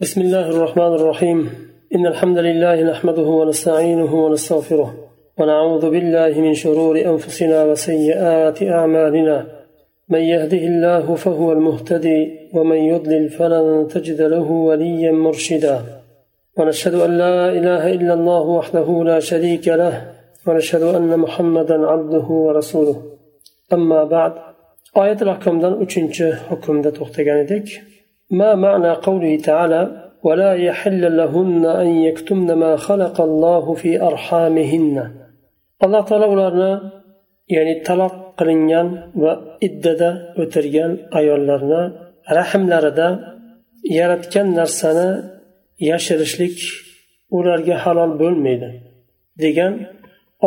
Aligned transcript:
بسم 0.00 0.20
الله 0.20 0.48
الرحمن 0.50 0.94
الرحيم 0.94 1.50
إن 1.94 2.06
الحمد 2.06 2.38
لله 2.38 2.82
نحمده 2.82 3.22
ونستعينه 3.22 4.14
ونستغفره 4.24 4.94
ونعوذ 5.38 5.90
بالله 5.90 6.40
من 6.40 6.54
شرور 6.54 7.00
أنفسنا 7.00 7.64
وسيئات 7.64 8.62
أعمالنا 8.62 9.46
من 10.08 10.18
يهده 10.18 10.58
الله 10.58 11.14
فهو 11.14 11.52
المهتدي 11.52 12.48
ومن 12.54 12.76
يضلل 12.76 13.28
فلن 13.28 13.86
تجد 13.88 14.22
له 14.22 14.50
وليا 14.50 15.12
مرشدا 15.12 15.80
ونشهد 16.56 16.94
أن 16.94 17.18
لا 17.18 17.48
إله 17.58 17.92
إلا 17.92 18.14
الله 18.14 18.42
وحده 18.42 19.04
لا 19.04 19.20
شريك 19.20 19.68
له 19.68 20.12
ونشهد 20.46 20.82
أن 20.82 21.18
محمدا 21.18 21.86
عبده 21.86 22.26
ورسوله 22.46 23.02
أما 23.72 24.04
بعد 24.04 24.32
آية 24.96 25.18
الأحكام 25.22 25.60
دان 25.60 25.74
أچنچ 25.82 26.16
حكم 26.48 26.82
دا 26.82 26.90
ما 28.39 28.55
معنى 28.55 28.91
قوله 28.91 29.37
تعالى 29.37 29.81
ولا 30.23 30.53
يحل 30.53 31.17
لهن 31.17 31.65
أن 31.65 31.87
يكتمن 31.87 32.53
ما 32.53 32.75
خلق 32.75 33.21
الله 33.21 33.73
في 33.73 34.01
أرحامهن 34.01 34.95
الله 35.83 36.01
تعالى 36.05 36.25
ularni 36.33 36.73
ya'ni 37.55 37.83
taloq 37.87 38.13
qilingan 38.39 38.87
va 39.23 39.33
iddada 39.67 40.09
o'tirgan 40.41 40.91
ayollarni 41.19 41.81
rahmlarida 42.39 43.07
yaratgan 43.99 44.47
narsani 44.59 45.09
yashirishlik 45.89 46.57
ularga 47.37 47.75
halol 47.83 48.11
bo'lmaydi 48.21 48.69
degan 49.43 49.73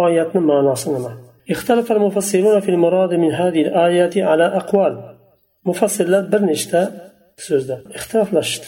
oyatni 0.04 0.40
ma'nosi 0.50 0.88
nima 0.96 1.12
اختلف 1.54 1.92
المفسرون 1.92 2.60
في 2.60 2.68
المراد 2.68 3.14
من 3.14 3.32
هذه 3.32 3.62
الآيات 3.62 4.18
على 4.18 4.46
أقوال 4.60 4.94
مفسر 5.64 6.20
برنشتا 6.32 6.82
سوزدا 6.82 7.09
اختلاف 7.94 8.34
لشت 8.34 8.64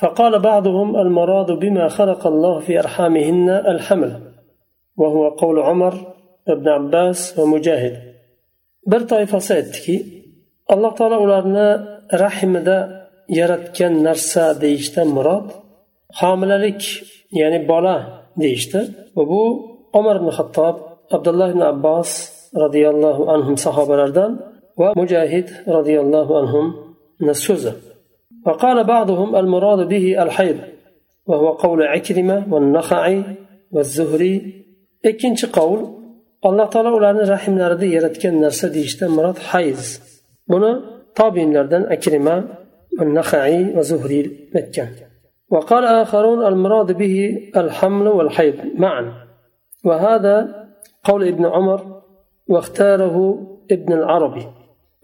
فقال 0.00 0.38
بعضهم 0.38 0.96
المراد 0.96 1.50
بما 1.50 1.88
خلق 1.88 2.26
الله 2.26 2.60
في 2.60 2.78
أرحامهن 2.78 3.48
الحمل 3.50 4.20
وهو 4.96 5.28
قول 5.28 5.58
عمر 5.58 5.94
بن 6.46 6.68
عباس 6.68 7.38
ومجاهد 7.38 8.12
bir 8.86 9.02
toifasi 9.08 9.54
aytdiki 9.54 9.96
alloh 10.72 10.92
taolo 10.98 11.16
ularni 11.24 11.68
rahmida 12.24 12.78
yaratgan 13.38 13.94
narsa 14.06 14.44
deyishdan 14.62 15.08
murod 15.16 15.46
homilalik 16.20 16.82
ya'ni 17.40 17.60
bola 17.70 17.96
deyishdi 18.42 18.80
va 19.16 19.22
bu 19.30 19.42
umar 19.98 20.16
ibn 20.20 20.28
hattob 20.38 20.76
abdulloh 21.16 21.48
ibn 21.54 21.62
abbos 21.72 22.10
roziyallohu 22.64 23.22
anhu 23.34 23.52
sahobalardan 23.66 24.32
va 24.80 24.88
mujahid 25.00 25.48
roziyallohu 25.76 26.32
anhu 26.40 26.60
so'zi 27.46 27.72
وقال 28.47 28.77
بعضهم 28.83 29.35
المراد 29.35 29.87
به 29.87 30.23
الحيض 30.23 30.57
وهو 31.29 31.47
قول 31.63 31.79
عكرمة 31.93 32.37
والنخعي 32.51 33.23
والزهري 33.71 34.35
ikkinchi 35.09 35.47
qavl 35.57 35.79
alloh 36.47 36.67
taolo 36.73 36.89
ularni 36.99 37.23
rahmlarida 37.35 37.87
yaratgan 37.95 38.35
narsa 38.45 38.67
deyishdan 38.75 39.11
murod 39.17 39.37
hayz 39.49 39.81
buni 40.51 40.71
tobinlardan 41.19 41.83
akrima 41.95 42.35
naha'iy 43.17 43.63
va 43.75 43.83
zuhriy 43.91 44.25
aytgan 44.59 44.89
وقال 45.55 45.83
آخرون 46.03 46.39
المراد 46.51 46.89
به 46.91 47.15
الحمل 47.61 48.07
والحيض 48.07 48.55
معا 48.75 49.13
وهذا 49.85 50.35
قول 51.03 51.27
ابن 51.27 51.45
عمر 51.45 51.79
واختاره 52.47 53.17
ابن 53.71 53.93
العربي 53.93 54.45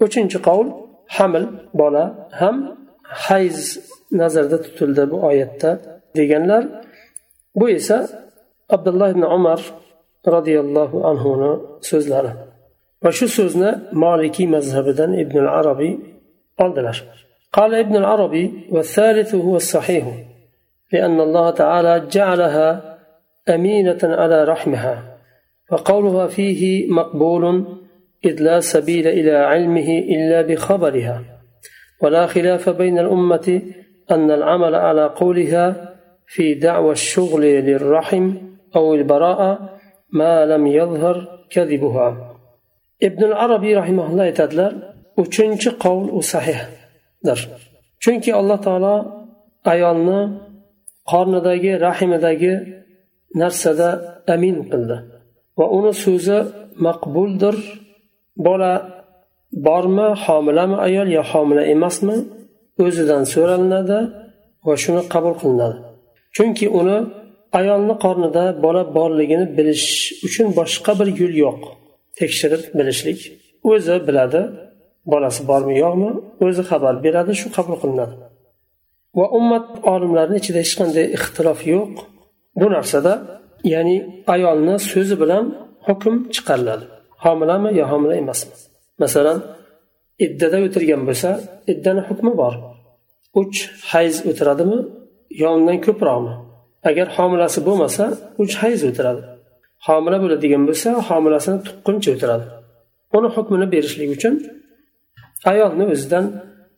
uchinchi 0.06 0.38
qavl 0.48 0.68
haml 1.16 1.44
bola 1.80 2.06
ham 2.40 2.56
hayz 3.26 3.58
nazarda 4.22 4.58
tutildi 4.66 5.04
bu 5.12 5.18
oyatda 5.30 5.72
deganlar 6.18 6.64
bu 7.60 7.70
esa 7.70 7.98
abdulloh 8.76 9.10
ibn 9.16 9.24
umar 9.38 9.60
roziyallohu 10.36 10.98
anhuni 11.10 11.52
so'zlari 11.90 12.32
va 13.04 13.12
shu 13.18 13.28
so'zni 13.38 13.72
molikiy 14.04 14.48
mazhabidan 14.56 15.12
ibn 15.24 15.38
arabiy 15.60 15.94
oldilar 16.64 16.98
قال 17.60 17.72
ابن 17.76 17.96
العربي 17.96 18.46
والثالث 18.72 19.36
هو 19.36 19.56
الصحيح 19.56 20.06
لأن 20.94 21.18
الله 21.22 21.50
تعالى 21.52 21.94
جعلها 22.12 22.98
أمينة 23.50 24.00
على 24.04 24.44
رحمها 24.44 24.96
وقولها 25.72 26.28
فيه 26.28 26.62
مقبول 26.92 27.66
إذ 28.26 28.42
لا 28.42 28.60
سبيل 28.60 29.08
إلى 29.08 29.32
علمه 29.32 29.90
إلا 30.14 30.42
بخبرها 30.42 31.33
ولا 32.04 32.28
خلاف 32.28 32.70
بين 32.70 33.00
الأمة 33.00 33.62
أن 34.12 34.32
العمل 34.32 34.76
على 34.76 35.06
قولها 35.06 35.96
في 36.28 36.54
دعوى 36.54 36.92
الشغل 36.92 37.42
للرحم 37.42 38.34
أو 38.76 38.94
البراءة 38.94 39.80
ما 40.14 40.46
لم 40.46 40.68
يظهر 40.68 41.46
كذبها 41.50 42.08
ابن 43.04 43.24
العربي 43.24 43.76
رحمه 43.76 44.06
الله 44.12 44.24
aytadilar 44.32 44.74
uchinchi 45.18 45.70
qovul 45.84 46.10
u 46.20 46.22
sahihdir 46.34 47.40
chunki 48.04 48.32
alloh 48.40 48.60
taolo 48.68 48.96
ayolni 49.74 50.20
qornidagi 51.12 51.72
rahimidagi 51.88 52.54
narsada 53.42 53.90
amin 54.36 54.58
qildi 54.72 54.98
va 55.58 55.66
uni 55.78 55.94
so'zi 56.06 56.40
maqbuldir 56.86 57.56
bola 58.48 58.74
bormi 59.68 60.08
homilami 60.24 60.78
ayol 60.88 61.08
yo 61.18 61.24
homila 61.32 61.64
emasmi? 61.76 62.18
O'zidan 62.84 63.24
so'ralinadi 63.34 64.00
va 64.68 64.74
shuni 64.84 65.02
qabul 65.14 65.34
qilinadi. 65.42 65.78
Chunki 66.36 66.66
uni 66.80 66.98
ayolni 67.60 67.96
qornida 68.04 68.44
bola 68.66 68.84
borligini 68.98 69.46
bilish 69.58 69.88
uchun 70.28 70.48
boshqa 70.60 70.92
bir 71.00 71.08
yo'l 71.20 71.34
yo'q. 71.46 71.62
Tekshirib 72.20 72.64
bilishlik. 72.78 73.20
O'zi 73.72 73.96
biladi 74.08 74.42
bolasi 75.12 75.42
bormi 75.50 75.76
yo'qmi? 75.84 76.12
O'zi 76.46 76.64
xabar 76.70 76.94
beradi 77.06 77.34
shu 77.42 77.48
qabul 77.58 77.76
qilinadi. 77.82 78.16
Va 79.18 79.26
ummat 79.40 79.68
olimlarini 79.94 80.38
ichida 80.42 80.60
hech 80.64 80.74
qanday 80.80 81.06
ixtilof 81.18 81.60
yo'q. 81.74 81.94
Bu 82.60 82.68
narsada 82.76 83.14
ya'ni 83.74 83.96
ayolni 84.34 84.76
so'zi 84.92 85.16
bilan 85.22 85.46
hukm 85.88 86.16
chiqariladi. 86.36 86.86
Homilami 87.24 87.70
yo 87.80 87.86
homila 87.92 88.16
emasmi? 88.24 88.54
Masalan 89.02 89.38
iddada 90.26 90.58
o'tirgan 90.68 91.02
bo'lsa 91.10 91.30
iddani 91.74 92.02
hukmi 92.10 92.32
bor. 92.42 92.54
Uch 93.42 93.58
hayz 93.92 94.16
o'tiradimi 94.30 94.80
yo 95.42 95.48
undan 95.58 95.78
ko'proqmi? 95.86 96.34
Agar 96.90 97.08
homilasi 97.18 97.60
bo'lmasa 97.68 98.04
uch 98.44 98.54
hayz 98.62 98.80
o'tiradi. 98.90 99.22
Homila 99.88 100.18
bo'ladigan 100.24 100.64
bo'lsa 100.70 100.90
homilasini 101.10 101.60
tuqquncha 101.68 102.10
o'tiradi. 102.16 102.46
Uni 103.18 103.30
hukmini 103.36 103.68
berishlik 103.74 104.10
uchun 104.18 104.34
ayolni 105.52 105.86
o'zidan 105.94 106.26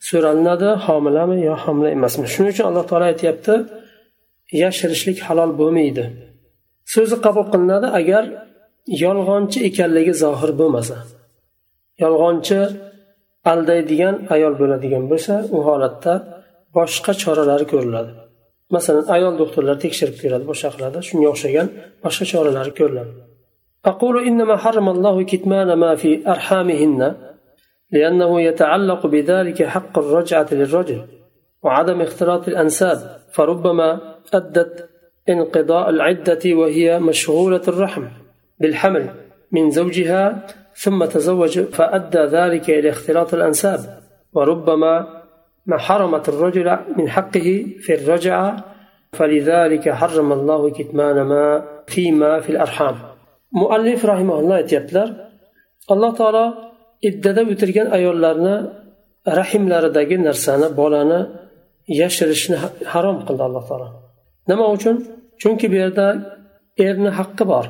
so'ralinadi 0.10 0.70
homilami 0.86 1.38
yo 1.50 1.56
homila 1.64 1.90
emasmi? 1.98 2.26
Shuning 2.34 2.52
uchun 2.56 2.66
alloh 2.70 2.84
taolo 2.90 3.06
aytyapti 3.12 3.54
yashirishlik 4.64 5.18
halol 5.28 5.52
bo'lmaydi. 5.60 6.04
So'zi 6.94 7.16
qabul 7.26 7.46
qilinadi 7.54 7.88
agar 8.00 8.24
yolg'onchi 9.04 9.58
ekanligi 9.70 10.14
zohir 10.24 10.52
bo'lmasa. 10.62 10.96
Yolg'onchi 12.04 12.60
aldaydigan 13.52 14.16
ayol 14.36 14.54
bo'ladigan 14.62 15.04
bo'lsa 15.12 15.34
u 15.56 15.58
holatda 15.68 16.14
boshqa 16.78 17.12
choralar 17.24 17.62
ko'riladi 17.72 18.12
masalan 18.76 19.06
ayol 19.16 19.34
doktorlar 19.42 19.78
tekshirib 19.86 20.18
ko'radi 20.24 20.46
boshqa 20.52 20.70
qiladi 20.76 20.98
shunga 21.10 21.28
o'xshagan 21.34 21.68
boshqa 22.04 22.26
choralar 22.32 22.70
ko'riladi 22.80 23.14
أقول 23.94 24.16
إنما 24.30 24.56
حرم 24.64 24.88
الله 24.96 25.16
كتمان 25.32 25.70
ما 25.84 25.92
في 26.02 26.12
أرحامهن 26.34 27.02
لأنه 27.92 28.42
يتعلق 28.42 29.02
بذلك 29.14 29.64
حق 29.64 30.00
الرجعة 30.04 30.48
للرجل 30.52 31.02
وعدم 31.64 32.02
اختلاط 32.02 32.48
الأنساب 32.48 32.98
فربما 33.36 33.90
أدت 34.34 34.90
انقضاء 35.30 35.90
العدة 35.90 36.44
وهي 36.46 37.00
مشغولة 37.00 37.62
الرحم 37.68 38.04
بالحمل 38.60 39.10
من 39.52 39.72
زوجها 39.72 40.24
ثم 40.83 41.05
تزوج 41.05 41.61
فأدى 41.61 42.19
ذلك 42.19 42.71
إلى 42.71 42.91
اختلاط 42.91 43.35
الأنساب 43.35 43.81
وربما 44.33 45.07
ما 45.67 45.79
حرمت 45.79 46.29
الرجل 46.29 46.79
من 46.97 47.09
حقه 47.09 47.67
في 47.81 47.95
الرجعة 47.95 48.65
فلذلك 49.13 49.91
حرم 49.91 50.33
الله 50.33 50.71
كتمان 50.71 51.23
ما 51.23 51.65
فيما 51.87 52.41
في 52.41 52.51
الأرحام 52.51 52.95
مؤلف 53.53 54.07
رحمه 54.07 54.39
الله 54.41 54.57
aytyaptilar 54.63 55.09
alloh 55.93 56.13
taolo 56.21 56.45
iddada 57.09 57.43
o'tirgan 57.53 57.89
ayollarni 57.97 58.57
rahimlaridagi 59.41 60.17
narsani 60.29 60.69
bolani 60.81 61.21
yashirishni 62.01 62.57
harom 62.93 63.17
qildi 63.27 63.43
alloh 63.49 63.63
taolo 63.71 63.89
nima 64.51 64.67
uchun 64.77 64.97
chunki 65.43 65.67
bu 65.73 65.77
yerda 65.83 66.07
erni 66.87 67.11
haqqi 67.19 67.45
bor 67.53 67.67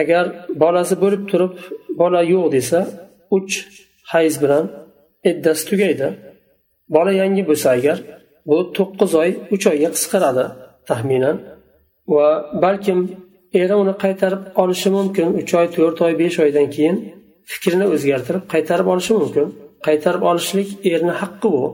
agar 0.00 0.24
bolasi 0.62 0.94
bo'lib 1.02 1.22
turib 1.30 1.54
bola 2.00 2.20
yo'q 2.32 2.46
desa 2.56 2.80
uch 3.36 3.52
hayz 4.12 4.34
bilan 4.42 4.64
iddasi 5.30 5.62
tugaydi. 5.70 6.08
Bola 6.94 7.12
yangi 7.22 7.42
bo'lsa 7.50 7.68
agar 7.78 7.98
bu 8.48 8.56
to'qqiz 8.76 9.12
oy 9.22 9.30
uch 9.54 9.64
oyga 9.72 9.90
qisqaradi 9.96 10.44
taxminan. 10.88 11.36
Va 12.14 12.28
balkim 12.64 12.98
eri 13.60 13.74
uni 13.82 13.94
qaytarib 14.04 14.42
olishi 14.62 14.88
mumkin 14.98 15.28
uch 15.40 15.52
oy 15.60 15.66
to'rt 15.76 15.98
oy 16.06 16.12
besh 16.22 16.38
oydan 16.44 16.66
keyin 16.74 16.96
fikrini 17.50 17.86
o'zgartirib 17.94 18.44
qaytarib 18.54 18.86
olishi 18.92 19.12
mumkin. 19.20 19.46
Qaytarib 19.86 20.22
olishlik 20.30 20.68
erni 20.92 21.14
haqqi 21.20 21.48
bu. 21.54 21.64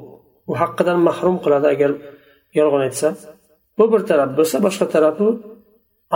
U 0.50 0.52
haqqidan 0.62 0.98
mahrum 1.08 1.36
qiladi 1.44 1.66
agar 1.74 1.90
yolg'on 2.58 2.82
aytsa. 2.88 3.08
Bu 3.78 3.84
bir 3.92 4.00
taraf 4.10 4.30
bo'lsa 4.38 4.56
boshqa 4.66 4.86
tarafi 4.94 5.28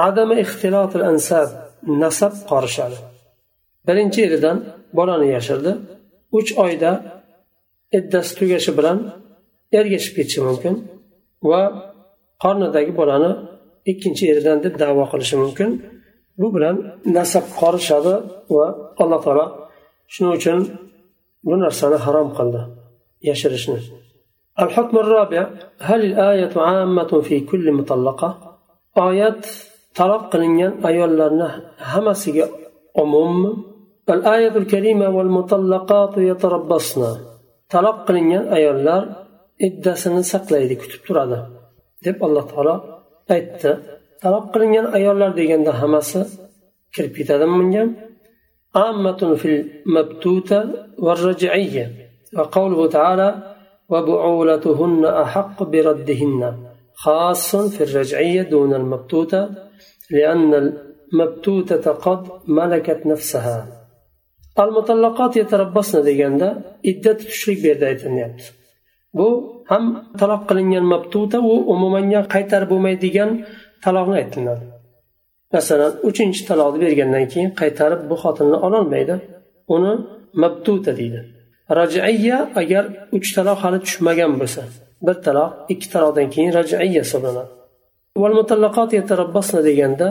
adami 0.07 0.35
ixtilotil 0.45 1.05
ansab 1.11 1.49
nasab 2.04 2.34
qorishadi 2.52 2.98
birinchi 3.88 4.20
eridan 4.28 4.58
bolani 4.98 5.28
yashirdi 5.36 5.72
uch 6.38 6.50
oyda 6.66 6.92
iddasi 7.98 8.32
tugashi 8.40 8.72
bilan 8.78 8.98
ergashib 9.80 10.14
ketishi 10.18 10.42
mumkin 10.48 10.74
va 11.50 11.62
qornidagi 12.44 12.92
bolani 13.00 13.32
ikkinchi 13.92 14.24
eridan 14.34 14.58
deb 14.66 14.74
davo 14.82 15.04
qilishi 15.12 15.36
mumkin 15.44 15.70
bu 16.40 16.48
bilan 16.56 16.76
nasab 17.18 17.46
qorishadi 17.62 18.14
va 18.56 18.66
alloh 19.02 19.20
taolo 19.26 19.46
shuning 20.14 20.34
uchun 20.40 20.60
bu 21.48 21.54
narsani 21.64 21.98
harom 22.06 22.30
qildi 22.38 22.62
yashirishni 23.30 23.80
الحكم 24.66 24.96
الرابع 24.98 25.42
هل 25.90 26.02
الآية 26.10 26.54
عامة 26.70 27.12
في 27.28 27.36
كل 27.50 27.66
مطلقة 27.80 28.30
آيات 28.98 29.46
طلب 29.99 30.23
قلنيان 30.33 30.73
أيولنا 30.87 31.49
همسي 31.93 32.39
عموم 32.99 33.39
الآية 34.15 34.55
الكريمة 34.63 35.07
والمطلقات 35.17 36.15
يتربصن 36.31 37.03
طلب 37.73 37.97
قلنيان 38.07 38.45
أيولار 38.57 39.05
iddasini 39.67 40.23
saqlaydi 40.33 40.75
kutib 40.83 41.03
turadi 41.07 41.39
deb 42.05 42.17
alloh 42.27 42.45
taolo 42.53 42.75
aytdi 43.35 43.71
taloq 44.23 44.45
qilingan 44.53 44.87
ayollar 44.97 45.31
deganda 45.41 45.73
hammasi 45.81 46.21
kirib 46.95 47.13
ketadimi 47.19 47.55
bunga 47.61 47.85
ammatun 48.87 49.31
fil 49.43 49.59
mabtuta 49.95 50.59
va 51.05 51.13
raj'iyya 51.27 51.87
va 52.37 52.45
qawluhu 52.57 52.87
ta'ala 52.99 53.29
وبعولتهن 53.93 55.05
أحق 55.25 55.59
بردهن 55.73 56.43
خاص 57.03 57.57
في 57.75 57.81
الرجعية 57.87 58.43
دون 58.43 58.75
المبتوتة 58.81 59.41
لأن 60.12 60.52
المبتوتة 60.54 61.92
قد 61.92 62.22
ملكت 62.48 63.02
نفسها 63.06 63.58
المطلقات 64.60 65.38
يتربصن 65.38 66.04
دeganda 66.08 66.48
iddat 66.84 67.20
tushlik 67.30 67.58
bu 67.64 67.68
yerda 67.68 67.86
aytilyapti 67.92 68.46
bu 69.18 69.28
ham 69.70 69.84
taloq 70.20 70.42
qilingan 70.50 70.86
mabtuta 70.94 71.38
u 71.52 71.54
umumanga 71.74 72.22
qaytarib 72.34 72.70
bo'lmaydigan 72.74 73.30
taloqni 73.84 74.16
aytiladi 74.24 74.66
masalan 75.56 75.94
uchinchi 76.10 76.42
taloqni 76.50 76.80
bergandan 76.86 77.26
keyin 77.34 77.50
qaytarib 77.62 78.02
bu 78.10 78.16
xotinni 78.24 78.58
ololmaydi 78.68 79.16
uni 79.76 79.94
mabtuta 80.44 80.92
deydi 81.00 81.20
rajaiya 81.80 82.38
agar 82.62 82.84
uch 83.18 83.28
taloq 83.38 83.58
hali 83.64 83.80
tushmagan 83.86 84.32
bo'lsa 84.42 84.62
bir 85.06 85.16
taloq 85.28 85.52
ikki 85.74 85.88
taloqdan 85.94 86.28
keyin 86.34 86.52
rajaiya 86.60 87.02
hisoblanadi 87.06 87.52
deganda 89.69 90.09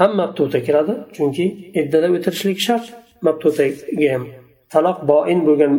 ham 0.00 0.10
mabtuta 0.20 0.58
kiradi 0.66 0.94
chunki 1.16 1.44
iddada 1.80 2.08
o'tirishlik 2.16 2.58
shart 2.66 2.84
mabtutaga 3.26 4.08
ham 4.14 4.22
taloq 4.72 4.98
boin 5.10 5.38
bo'lgan 5.48 5.72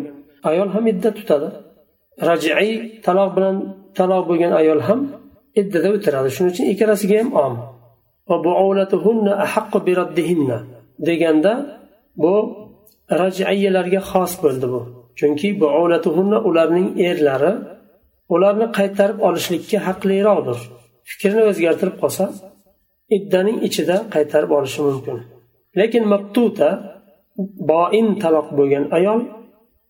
ayol 0.50 0.70
ham 0.76 0.84
idda 0.94 1.10
tutadi. 1.18 1.50
Rajiy 2.30 2.72
taloq 3.06 3.30
bilan 3.36 3.56
taloq 3.98 4.24
bo'lgan 4.30 4.54
ayol 4.62 4.82
ham 4.88 5.00
iddada 5.62 5.90
o'tiradi 5.96 6.30
shuning 6.36 6.52
uchun 6.54 6.66
ikkalasiga 6.74 7.16
ham 7.22 7.30
om. 7.46 7.54
Deganda 11.08 11.54
bu 12.24 12.34
rajiyalarga 13.22 14.02
xos 14.12 14.34
bo'ldi 14.44 14.68
bu. 14.74 14.82
Chunki 15.20 15.48
ularning 16.50 16.88
erlari 17.10 17.54
ularni 18.34 18.68
qaytarib 18.78 19.18
olishlikka 19.28 19.78
haqliroqdir. 19.88 20.60
fikrini 21.11 21.43
o'zgartirib 21.51 21.97
qolsa 22.03 22.25
iddaning 23.17 23.59
ichida 23.69 23.97
qaytarib 24.15 24.51
olishi 24.59 24.81
mumkin 24.89 25.17
lekin 25.81 26.05
mabtuta 26.13 26.69
boin 27.71 28.07
taloq 28.23 28.49
bo'lgan 28.59 28.85
ayol 28.99 29.21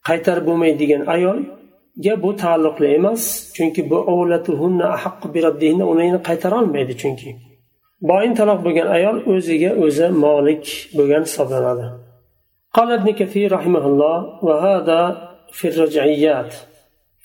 qaytarib 0.09 0.45
bo'lmaydigan 0.49 1.03
ayolga 1.15 2.15
bu 2.25 2.31
taalluqli 2.43 2.87
emas 2.99 3.23
chunki 3.57 3.81
bu 3.91 3.99
uni 5.93 6.07
qaytara 6.29 6.57
olmaydi 6.63 6.95
chunki 7.03 7.31
boin 8.11 8.33
taloq 8.41 8.59
bo'lgan 8.67 8.89
ayol 8.97 9.17
o'ziga 9.33 9.71
o'zi 9.85 10.07
molik 10.25 10.65
bo'lgan 10.97 11.23
hisoblanadi 11.29 11.89
قال 12.77 12.93
ابن 12.99 13.09
كثير 13.21 13.53
رحمه 13.53 13.85
الله 13.91 14.19
وهذا 14.47 15.01
في 15.53 15.69
الرجعيات 15.69 16.53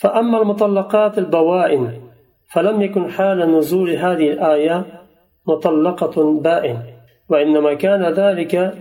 فأما 0.01 0.41
المطلقات 0.41 1.17
البوائن 1.17 1.83
فلم 2.52 2.82
يكن 2.82 3.10
حال 3.10 3.58
نزول 3.58 3.90
هذه 3.90 4.30
الآية 4.30 4.86
مطلقة 5.46 6.40
بائن 6.40 6.82
وإنما 7.28 7.74
كان 7.74 8.12
ذلك 8.12 8.74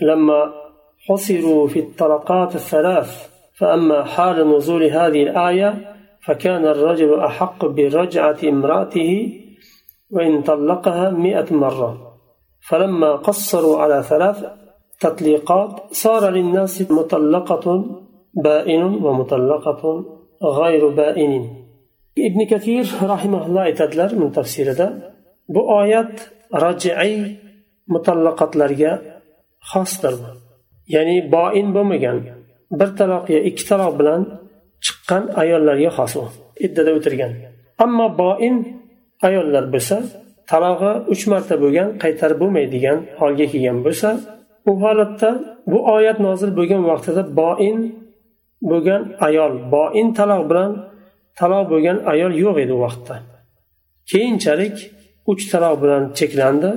لما 0.00 0.52
حصروا 1.08 1.68
في 1.68 1.78
الطلقات 1.78 2.54
الثلاث. 2.54 3.32
فأما 3.54 4.04
حال 4.04 4.56
نزول 4.56 4.84
هذه 4.84 5.22
الآية 5.22 5.96
فكان 6.26 6.66
الرجل 6.66 7.20
أحق 7.20 7.66
برجعة 7.66 8.36
امرأته 8.44 9.40
وإن 10.10 10.42
طلقها 10.42 11.10
مئة 11.10 11.54
مرة. 11.54 12.18
فلما 12.68 13.12
قصروا 13.16 13.78
على 13.78 14.02
ثلاث 14.02 14.44
تطليقات 15.00 15.80
صار 15.90 16.30
للناس 16.30 16.90
مطلقة 16.90 17.84
بائن 18.34 18.82
ومطلقة 18.82 20.04
غير 20.42 20.88
بائن. 20.88 21.61
ibn 22.16 22.40
kafir 22.52 22.86
rahimaulloh 23.12 23.62
aytadilar 23.68 24.10
tafsirida. 24.38 24.86
Bu 25.54 25.60
oyat 25.80 26.12
rajiy 26.64 27.12
mutallaqatlarga 27.94 28.92
xosdir 29.70 30.14
ya'ni 30.94 31.16
boin 31.34 31.66
bo'lmagan 31.76 32.18
bir 32.78 32.88
taloq 32.98 33.24
yo 33.34 33.40
ikki 33.48 33.64
taloq 33.70 33.92
bilan 34.00 34.20
chiqqan 34.84 35.22
ayollarga 35.42 35.90
xos 35.98 36.14
iddada 36.66 36.90
o'tirgan. 36.98 37.32
Ammo 37.84 38.06
boin 38.22 38.54
ayollar 39.28 39.64
bo'lsa 39.74 39.96
talog'i 40.50 40.92
uch 41.12 41.24
marta 41.32 41.54
bo'lgan 41.62 41.88
qaytarib 42.02 42.38
bo'lmaydigan 42.42 42.98
holga 43.20 43.46
kelgan 43.52 43.78
bo'lsa 43.86 44.08
u 44.70 44.72
holatda 44.82 45.30
bu 45.70 45.78
oyat 45.96 46.18
nozil 46.26 46.50
bo'lgan 46.58 46.82
vaqtida 46.90 47.22
boin 47.40 47.78
bo'lgan 48.70 49.02
ayol 49.28 49.52
boin 49.74 50.08
taloq 50.18 50.42
bilan 50.50 50.70
taloq 51.40 51.64
bo'lgan 51.72 51.98
ayol 52.12 52.32
yo'q 52.44 52.56
edi 52.64 52.72
u 52.78 52.80
vaqtda. 52.84 53.14
Keyinchalik 54.10 54.76
uch 55.32 55.42
taloq 55.52 55.76
bilan 55.82 56.02
cheklandi. 56.18 56.70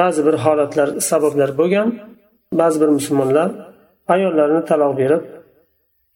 Ba'zi 0.00 0.20
bir 0.26 0.36
holatlar 0.44 0.88
sabablar 1.10 1.50
bo'lgan 1.60 1.88
ba'zi 2.60 2.76
bir 2.82 2.90
musulmonlar 2.98 3.50
ayollarini 4.14 4.62
taloq 4.70 4.92
berib 5.00 5.22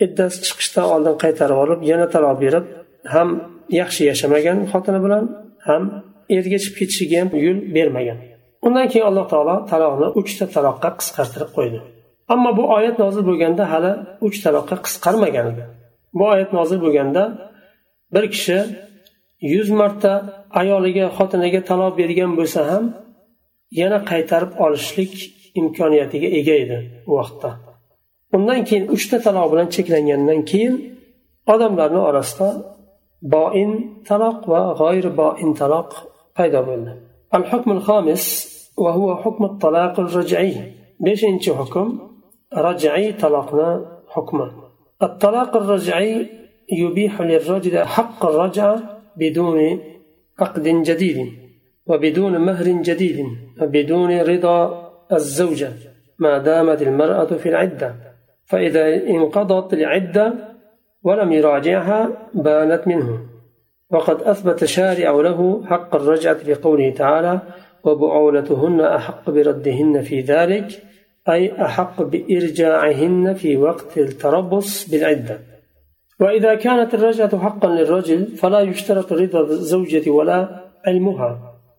iddasi 0.04 0.38
chiqishdan 0.46 0.86
oldin 0.94 1.14
qaytarib 1.22 1.58
olib 1.64 1.80
yana 1.90 2.06
taloq 2.14 2.36
berib 2.44 2.64
ham 3.14 3.28
yaxshi 3.80 4.02
yashamagan 4.10 4.58
xotini 4.72 5.00
bilan 5.04 5.24
ham 5.68 5.82
erga 6.36 6.58
chiqib 6.62 6.76
ketishiga 6.80 7.16
ham 7.22 7.28
yo'l 7.44 7.58
bermagan. 7.76 8.18
Undan 8.66 8.86
keyin 8.92 9.06
alloh 9.10 9.26
taolo 9.32 9.56
taloqni 9.72 10.08
uchta 10.20 10.44
taloqqa 10.54 10.88
qisqartirib 10.98 11.50
qo'ydi. 11.56 11.78
Ammo 12.34 12.50
bu 12.58 12.64
oyat 12.76 12.96
nozil 13.02 13.22
bo'lganda 13.30 13.64
hali 13.72 13.92
uch 14.26 14.36
taloqqa 14.44 14.76
qisqarmagan 14.86 15.46
edi. 15.52 15.64
bu 16.16 16.24
oyat 16.32 16.50
nozil 16.58 16.78
bo'lganda 16.84 17.22
bir 18.14 18.24
kishi 18.34 18.58
yuz 19.40 19.68
marta 19.80 20.12
ayoliga 20.60 21.06
xotiniga 21.16 21.60
taloq 21.70 21.92
bergan 22.00 22.32
bo'lsa 22.38 22.60
ham 22.70 22.84
yana 23.80 23.98
qaytarib 24.10 24.52
olishlik 24.64 25.14
imkoniyatiga 25.60 26.28
ega 26.38 26.54
edi 26.64 26.78
u 27.10 27.12
vaqtda. 27.18 27.50
Undan 28.36 28.60
keyin 28.68 28.86
uchta 28.96 29.16
taloq 29.26 29.46
bilan 29.52 29.68
cheklangandan 29.74 30.40
keyin 30.50 30.74
odamlarni 31.52 32.00
orasida 32.08 32.48
boin 33.34 33.70
taloq 34.08 34.38
va 34.52 34.60
g'oyir 34.80 35.06
boin 35.20 35.50
taloq 35.60 35.90
paydo 36.36 36.60
bo'ldi. 36.68 36.92
Al 37.36 37.42
va 38.84 38.92
beshinchi 41.06 41.50
hukm 41.58 41.88
raj'iy 42.66 43.08
taloqni 43.22 43.70
hukmi. 44.14 44.46
الطلاق 45.02 45.56
الرجعي 45.56 46.26
يبيح 46.72 47.20
للرجل 47.20 47.78
حق 47.78 48.26
الرجعة 48.26 49.00
بدون 49.16 49.80
عقد 50.38 50.68
جديد 50.68 51.32
وبدون 51.86 52.38
مهر 52.38 52.64
جديد 52.64 53.26
وبدون 53.62 54.20
رضا 54.20 54.88
الزوجة 55.12 55.72
ما 56.18 56.38
دامت 56.38 56.82
المرأة 56.82 57.24
في 57.24 57.48
العدة. 57.48 57.94
فإذا 58.44 59.06
انقضت 59.06 59.72
العدة 59.72 60.34
ولم 61.02 61.32
يراجعها 61.32 62.30
بانت 62.34 62.82
منه. 62.86 63.18
وقد 63.90 64.22
أثبت 64.22 64.64
شارع 64.64 65.10
له 65.10 65.64
حق 65.66 65.94
الرجعة 65.94 66.38
بقوله 66.46 66.90
تعالى 66.90 67.40
وبعولتهن 67.84 68.80
أحق 68.80 69.30
بردهن 69.30 70.00
في 70.00 70.20
ذلك 70.20 70.82
أي 71.28 71.64
أحق 71.64 72.02
بإرجاعهن 72.02 73.34
في 73.34 73.56
وقت 73.56 73.98
التربص 73.98 74.90
بالعدة. 74.90 75.40
وإذا 76.20 76.54
كانت 76.54 76.94
الرجعة 76.94 77.38
حقا 77.38 77.68
للرجل 77.68 78.26
فلا 78.26 78.60
يشترط 78.60 79.12
رضا 79.12 79.40
الزوجة 79.40 80.10
ولا 80.10 80.48
علمها 80.86 81.30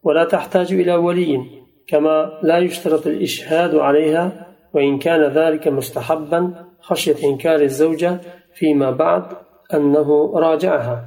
ولا 0.03 0.23
تحتاج 0.25 0.73
إلى 0.73 0.95
ولي 0.95 1.41
كما 1.87 2.39
لا 2.43 2.57
يشترط 2.57 3.07
الإشهاد 3.07 3.75
عليها 3.75 4.47
وإن 4.73 4.99
كان 4.99 5.21
ذلك 5.21 5.67
مستحبا 5.67 6.53
خشية 6.81 7.15
إنكار 7.23 7.61
الزوجة 7.61 8.19
فيما 8.53 8.91
بعد 8.91 9.23
أنه 9.73 10.33
راجعها. 10.35 11.05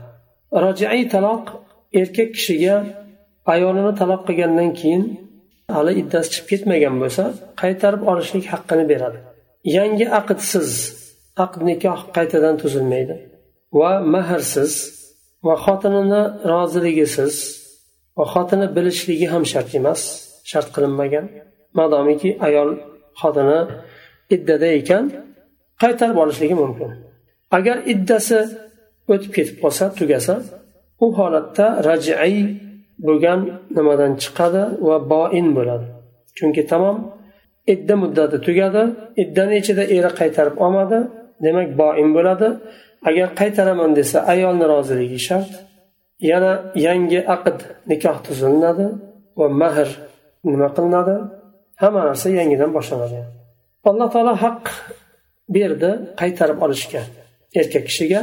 راجعي 0.54 1.04
طلاق 1.04 1.62
erkak 1.92 2.32
kishiga 2.34 2.84
ayolini 3.46 3.92
taloq 3.94 4.24
hali 5.76 5.92
iddasi 6.02 6.28
chiqib 6.34 6.46
ketmagan 6.50 6.94
bo'lsa 7.02 7.24
qaytarib 7.62 8.02
olishlik 8.10 8.44
haqqini 8.52 8.84
beradi. 8.92 9.18
Yangi 9.76 10.06
aqdsiz 10.20 10.70
aqd 11.44 11.60
nikoh 11.68 12.00
qaytadan 12.16 12.54
tuzilmaydi. 12.62 13.14
Va 13.78 13.92
mahrsiz 14.14 14.72
va 15.46 15.54
xotinini 15.64 16.22
roziligisiz 16.52 17.34
va 18.18 18.24
xotini 18.34 18.66
bilishligi 18.76 19.26
ham 19.32 19.42
shart 19.52 19.70
emas 19.78 20.00
shart 20.50 20.68
qilinmagan. 20.74 21.26
Madomiki 21.78 22.30
ayol 22.46 22.70
xotini 23.20 23.60
iddada 24.34 24.68
ekan 24.80 25.04
qaytarib 25.82 26.16
olishligi 26.22 26.56
mumkin. 26.62 26.90
Agar 27.58 27.76
iddasi 27.92 28.38
o'tib 29.12 29.30
ketib 29.36 29.56
qolsa 29.62 29.84
tugasa 29.98 30.34
u 31.04 31.06
holatda 31.18 31.66
rajiy 31.88 32.16
bo'lgan 33.06 33.40
nimadan 33.76 34.12
chiqadi 34.22 34.62
va 34.88 34.96
boin 35.12 35.46
bo'ladi. 35.56 35.86
Chunki 36.38 36.62
tamom 36.72 36.96
idda 37.74 37.94
muddati 38.02 38.36
tugadi 38.46 38.82
iddani 39.22 39.54
ichida 39.62 39.84
eri 39.96 40.10
qaytarib 40.20 40.56
olmadi 40.64 40.98
demak 41.44 41.68
boin 41.80 42.08
bo'ladi. 42.16 42.48
Agar 43.08 43.28
qaytaraman 43.40 43.90
desa 43.98 44.18
ayolni 44.32 44.66
roziligi 44.74 45.20
shart. 45.28 45.52
Yana 46.30 46.52
yangi 46.86 47.20
aqd 47.34 47.58
nikoh 47.90 48.16
tuzilinadi 48.26 48.86
va 49.40 49.46
mahr 49.62 49.88
nima 50.50 50.68
qilinadi? 50.76 51.16
Hamma 51.82 52.00
narsa 52.08 52.28
yangidan 52.40 52.70
boshlanadi. 52.76 53.20
Alloh 53.90 54.08
taolo 54.14 54.34
haq 54.44 54.62
berdi 55.54 55.90
qaytarib 56.20 56.58
olishga 56.64 57.02
erkak 57.60 57.84
kishiga. 57.90 58.20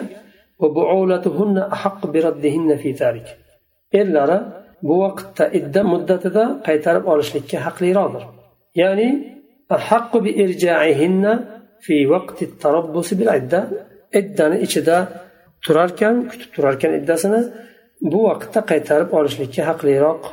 Erlari 4.00 4.40
bu 4.88 4.96
vaqtda 5.04 5.46
idda 5.60 5.82
muddatida 5.92 6.44
qaytarib 6.68 7.06
olishlikka 7.14 7.58
haqliroqdir. 7.66 8.24
Ya'ni 8.82 9.10
iddani 14.20 14.58
ichida 14.66 14.98
turarkan 15.66 16.16
kutib 16.30 16.50
turarkan 16.56 16.92
iddasini 17.00 17.42
bu 18.12 18.20
vaqtda 18.30 18.60
qaytarib 18.72 19.10
olishlikka 19.18 19.62
haqliroq 19.70 20.24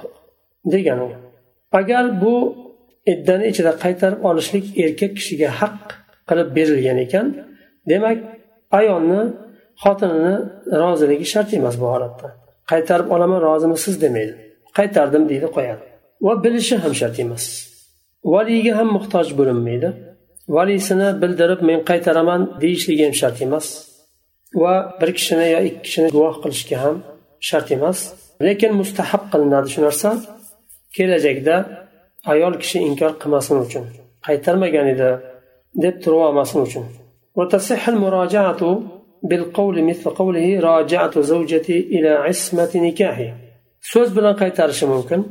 degan 0.72 0.98
u 1.06 1.08
agar 1.78 2.04
bu 2.22 2.34
iddani 3.12 3.44
ichida 3.52 3.72
qaytarib 3.84 4.20
olishlik 4.28 4.64
erkak 4.84 5.12
kishiga 5.18 5.50
haq 5.60 5.78
qilib 6.28 6.48
berilgan 6.56 6.98
ekan 7.04 7.26
demak 7.90 8.18
ayolni 8.78 9.22
xotinini 9.82 10.34
roziligi 10.82 11.26
shart 11.32 11.50
emas 11.58 11.76
bu 11.80 11.86
holatda. 11.94 12.28
Qaytarib 12.70 13.08
olaman 13.14 13.40
rozimisiz 13.48 13.94
demaydi. 14.04 14.34
Qaytardim 14.78 15.24
deydi 15.30 15.48
qo'yadi. 15.56 15.84
Va 16.26 16.32
bilishi 16.44 16.76
ham 16.84 16.94
shart 17.00 17.16
emas. 17.24 17.44
Valiyga 18.34 18.72
ham 18.78 18.88
muhtoj 18.96 19.28
bo'linmaydi. 19.38 19.88
Valisini 20.56 21.08
bildirib 21.22 21.60
men 21.68 21.80
qaytaraman 21.90 22.40
deyishligi 22.62 23.04
ham 23.06 23.14
shart 23.20 23.38
emas. 23.46 23.66
Va 24.62 24.74
bir 25.00 25.10
kishini 25.18 25.46
yo 25.54 25.60
ikki 25.68 25.80
kishini 25.86 26.08
guvoh 26.16 26.34
qilishga 26.42 26.76
ham 26.84 26.96
shart 27.48 27.68
emas. 27.76 27.98
Lekin 28.46 28.72
mustahab 28.80 29.22
qilinadi 29.32 29.68
shu 29.74 29.80
narsa. 29.86 30.10
Kelajakda 30.96 31.56
ayol 32.32 32.54
kishi 32.62 32.78
inkor 32.88 33.12
qilmasin 33.22 33.56
uchun 33.66 33.86
qaytarmagan 34.26 34.86
edi 34.94 35.10
deb 35.84 35.96
turib 36.02 36.20
olmasin 36.26 36.60
uchun. 36.66 36.84
بالقول 39.28 39.84
مثل 39.84 40.10
قوله 40.10 40.60
راجعت 40.60 41.18
زوجتي 41.18 41.78
إلى 41.78 42.08
عصمة 42.08 42.70
نكاحي. 42.74 43.32
سوز 43.80 44.12
بلا 44.12 44.32
قيتر 44.32 44.70
ممكن. 44.82 45.22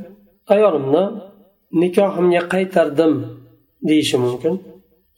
أيارمنا 0.51 1.31
نكاحهم 1.73 2.31
يا 2.31 2.39
قيتار 2.39 2.87
دم 2.87 3.25
ديش 3.81 4.15
ممكن. 4.15 4.57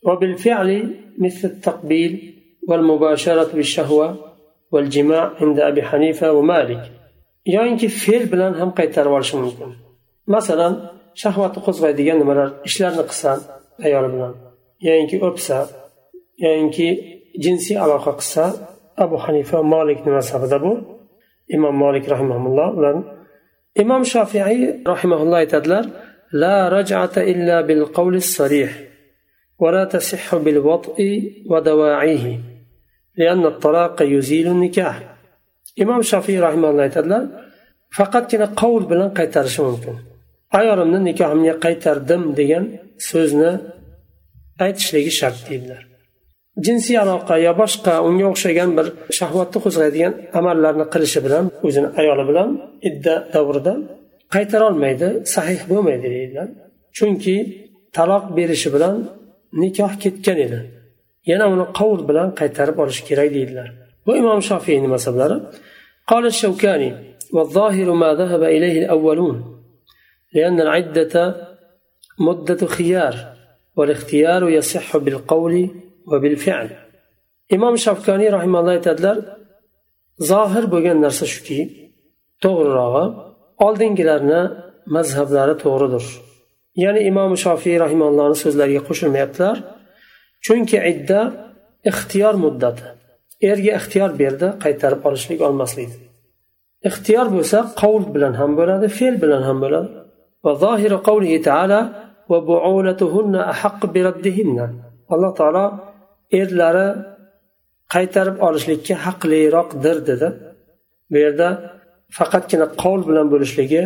وبالفعل 0.06 0.94
مثل 1.18 1.48
التقبيل 1.48 2.34
والمباشرة 2.68 3.52
بالشهوة 3.54 4.16
والجماع 4.72 5.32
عند 5.40 5.60
أبي 5.60 5.82
حنيفة 5.82 6.32
ومالك. 6.32 6.92
يعني 7.46 7.78
فيل 7.78 8.26
بلا 8.26 8.64
هم 8.64 8.70
قيتر 8.70 9.08
ورش 9.08 9.34
ممكن. 9.34 9.72
مثلا 10.28 10.90
شهوة 11.14 11.48
قصوى 11.48 11.92
ديان 11.92 12.22
مرار 12.22 12.60
إشلال 12.64 12.96
نقصان 12.96 13.38
أيارمنا. 13.84 14.34
يعني 14.80 15.26
أبسا. 15.26 15.68
يعني 16.38 17.17
jinsiy 17.43 17.77
aloqa 17.85 18.11
qilsa 18.19 18.45
abu 19.03 19.15
hanifa 19.25 19.57
molikni 19.73 20.11
mazhabida 20.17 20.57
bu 20.65 20.71
imom 21.55 21.75
molik 21.83 22.05
rahimaulloh 22.13 22.67
ular 22.77 22.95
imom 23.83 24.01
shofiiy 24.13 24.61
rahimaulloh 24.91 25.37
aytadilar 25.43 25.85
لا 26.33 26.69
رجعة 26.69 27.15
إلا 27.17 27.61
بالقول 27.61 28.15
الصريح 28.15 28.71
ولا 29.59 29.85
تصح 29.85 30.35
بالوطء 30.35 30.97
ودواعيه 31.51 32.39
لأن 33.17 33.45
الطلاق 33.45 34.01
يزيل 34.01 34.47
النكاح 34.47 35.13
imom 35.81 36.01
shofiy 36.05 36.37
rahimalloh 36.45 36.83
aytadilar 36.87 37.23
faqatgina 37.97 38.47
qovul 38.61 38.83
bilan 38.91 39.09
qaytarishi 39.19 39.61
mumkin 39.67 39.95
ayolimni 40.59 40.99
nikohimga 41.09 41.53
qaytardim 41.65 42.23
degan 42.39 42.65
so'zni 43.09 43.51
aytishligi 44.65 45.11
shart 45.19 45.39
deydilar 45.49 45.81
jinsiy 46.65 46.97
aloqa 47.05 47.35
yo 47.45 47.51
boshqa 47.61 47.93
unga 48.07 48.25
o'xshagan 48.31 48.69
bir 48.77 48.87
shahvatni 49.17 49.59
qo'zg'aydigan 49.65 50.13
amallarni 50.39 50.85
qilishi 50.93 51.19
bilan 51.25 51.45
o'zini 51.67 51.89
ayoli 52.01 52.23
bilan 52.29 52.49
idda 52.89 53.15
davrida 53.33 53.73
qaytarolmaydi 54.33 55.07
sahih 55.35 55.61
bo'lmaydi 55.71 56.07
deydilar 56.15 56.47
chunki 56.97 57.35
taloq 57.97 58.23
berishi 58.37 58.69
bilan 58.75 58.95
nikoh 59.61 59.93
ketgan 60.03 60.37
edi 60.45 60.59
yana 61.31 61.45
uni 61.53 61.65
qovul 61.79 62.01
bilan 62.09 62.27
qaytarib 62.39 62.77
olish 62.83 63.01
kerak 63.07 63.29
deydilar 63.37 63.67
bu 64.05 64.11
imom 64.21 64.39
shofiyni 64.49 64.89
masablari 64.95 65.37
قال 66.11 66.25
الشوكاني 66.25 66.89
والظاهر 67.35 67.87
ما 67.93 68.13
ذهب 68.13 68.43
إليه 68.43 68.75
الأولون 68.81 69.37
لأن 70.33 70.61
العدة 70.61 71.35
مدة 72.19 72.67
خيار 72.67 73.15
والاختيار 73.77 74.49
يصح 74.49 74.97
بالقول 74.97 75.53
وبالفعل 75.59 75.86
imom 77.56 77.74
shafkoniy 77.84 78.30
rahimalloh 78.36 78.72
aytadilar 78.78 79.16
zohir 80.30 80.64
bo'lgan 80.72 80.98
narsa 81.04 81.24
shuki 81.34 81.58
to'g'rirog'i 82.44 83.04
oldingilarni 83.66 84.40
mazhablari 84.96 85.54
to'g'ridir. 85.64 86.04
Ya'ni 86.84 87.00
imom 87.10 87.32
shofiy 87.44 87.76
rahimallohni 87.84 88.36
so'zlariga 88.44 88.82
qo'shilmayaptilar. 88.88 89.56
Chunki 90.46 90.78
idda 90.92 91.20
ixtiyor 91.90 92.34
muddati. 92.44 92.84
Erga 93.50 93.72
ixtiyor 93.78 94.10
berdi 94.20 94.46
qaytarib 94.64 95.02
olishlik 95.08 95.40
olmaslik. 95.48 95.90
Ixtiyor 96.88 97.26
bo'lsa 97.34 97.58
qovul 97.80 98.04
bilan 98.14 98.34
ham 98.40 98.50
bo'ladi 98.58 98.86
fe'l 98.98 99.14
bilan 99.22 99.42
ham 99.48 99.58
bo'ladi. 99.64 99.90
Va 100.44 100.52
zohiri 100.64 100.98
qavlihi 101.08 101.38
taala 101.48 101.80
va 102.30 102.38
alloh 105.14 105.32
taolo 105.40 105.64
erlari 106.41 106.87
qaytarib 107.93 108.37
olishlikka 108.47 108.95
haqliroqdir 109.05 109.97
dedi 110.09 110.27
bu 111.11 111.17
yerda 111.25 111.47
faqatgina 112.17 112.67
qovul 112.81 113.01
bilan 113.09 113.27
bo'lishligi 113.33 113.81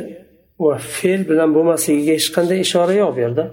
va 0.66 0.74
fe'l 0.96 1.22
bilan 1.30 1.50
bo'lmasligiga 1.56 2.14
hech 2.18 2.30
qanday 2.36 2.60
ishora 2.68 2.94
yo'q 3.02 3.12
bu 3.16 3.20
yerda 3.26 3.46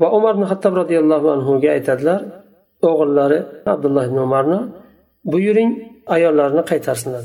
va 0.00 0.06
umar 0.18 0.32
ibn 0.36 0.44
hattob 0.50 0.72
roziyallohu 0.80 1.28
anhuga 1.36 1.68
aytadilar 1.76 2.20
o'g'illari 2.88 3.38
abdulloh 3.72 4.04
ibn 4.10 4.18
umarni 4.26 4.60
buyuring 5.32 5.70
ayollarni 6.14 6.62
qaytarsinlar 6.70 7.24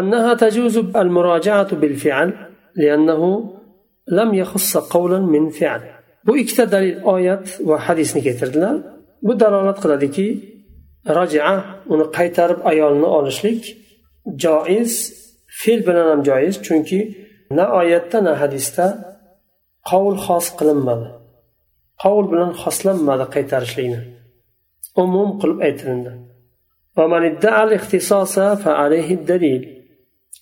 أنها 0.00 0.34
تجوز 0.34 0.76
المراجعة 0.76 1.70
بالفعل 1.76 2.28
لأنه 2.76 3.22
لم 4.08 4.34
يخص 4.34 4.76
قولا 4.76 5.18
من 5.34 5.44
فعل 5.48 5.82
bu 6.25 6.37
ikkita 6.41 6.65
dalil 6.73 6.97
oyat 7.15 7.45
va 7.69 7.77
hadisni 7.87 8.21
keltirdilar. 8.27 8.75
Bu 9.25 9.33
dalolat 9.41 9.77
qiladiki 9.83 10.27
rojia 11.17 11.51
uni 11.93 12.05
qaytarib 12.17 12.59
ayolni 12.71 13.07
olishlik 13.17 13.61
joiz 14.43 14.93
fe'l 15.59 15.81
bilan 15.87 16.07
ham 16.11 16.21
joiz 16.29 16.55
chunki 16.65 16.99
na 17.57 17.65
oyatda 17.79 18.17
na 18.27 18.33
hadisda 18.41 18.85
qovul 19.89 20.17
xos 20.25 20.47
qilinmadi. 20.59 21.07
Qovul 22.03 22.25
bilan 22.33 22.51
xoslanmadi 22.63 23.25
qaytarishlikni. 23.35 23.99
Umum 25.03 25.29
qilib 25.41 25.59
aytilindi. 25.67 26.11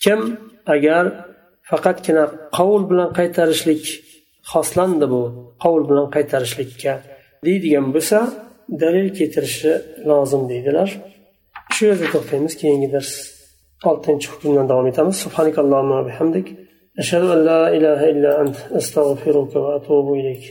Kim 0.03 0.19
agar 0.75 1.03
faqatgina 1.69 2.25
qovul 2.57 2.83
bilan 2.91 3.09
qaytarishlik 3.17 3.83
xoslandi 4.51 5.05
bu 5.13 5.21
qovul 5.63 5.83
bilan 5.89 6.07
qaytarishlikka. 6.15 6.93
Deydigan 7.45 7.87
bo'lsa 7.95 8.19
dalil 8.83 9.07
keltirishi 9.17 9.73
lozim 10.09 10.43
deydilar. 10.51 10.89
Shu 11.75 11.81
yerda 11.89 12.07
to'xtaymiz 12.13 12.53
keyingi 12.61 12.89
dars 12.95 13.11
oltinchi 13.89 14.27
hukmdan 14.33 14.65
davom 14.71 14.87
etamiz. 14.91 15.15
Subhanakallohu 15.25 16.05
bihamdik. 16.09 16.47
Ashhadu 17.01 17.27
an 17.35 17.41
la 17.49 17.61
ilaha 17.77 18.05
illa 18.13 18.31
ant 18.41 18.57
astag'firuka 18.79 19.57
va 19.65 19.71
atubu 19.79 20.11
ilayk. 20.21 20.43